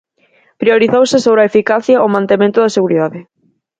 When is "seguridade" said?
2.77-3.19